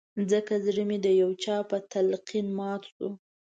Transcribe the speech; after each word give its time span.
ځکه 0.31 0.53
زړه 0.65 0.83
مې 0.89 0.97
د 1.05 1.07
يو 1.21 1.29
چا 1.43 1.55
په 1.69 1.77
تلقين 1.91 2.47
مات 2.59 2.81
شو 2.93 3.09